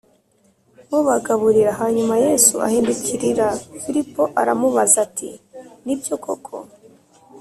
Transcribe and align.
mubagaburira 0.89 1.71
Hanyuma 1.81 2.15
Yesu 2.25 2.53
ahindukirira 2.67 3.47
Filipo 3.81 4.21
aramubaza 4.41 4.95
ati 5.07 5.29
nibyo 5.85 6.15
koko 6.23 6.57